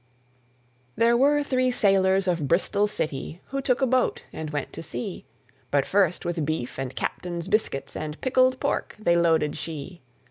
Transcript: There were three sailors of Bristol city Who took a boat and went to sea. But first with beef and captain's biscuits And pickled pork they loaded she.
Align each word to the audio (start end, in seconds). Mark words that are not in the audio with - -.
There 0.95 1.15
were 1.15 1.43
three 1.43 1.69
sailors 1.69 2.27
of 2.27 2.47
Bristol 2.47 2.87
city 2.87 3.39
Who 3.49 3.61
took 3.61 3.83
a 3.83 3.85
boat 3.85 4.23
and 4.33 4.49
went 4.49 4.73
to 4.73 4.81
sea. 4.81 5.25
But 5.69 5.85
first 5.85 6.25
with 6.25 6.43
beef 6.43 6.79
and 6.79 6.95
captain's 6.95 7.47
biscuits 7.47 7.95
And 7.95 8.19
pickled 8.19 8.59
pork 8.59 8.95
they 8.97 9.15
loaded 9.15 9.55
she. 9.55 10.01